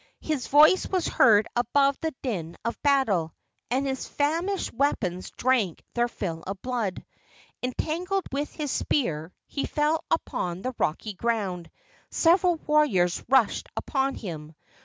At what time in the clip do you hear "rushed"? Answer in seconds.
13.29-13.69